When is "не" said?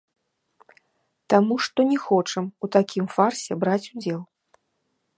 1.91-1.99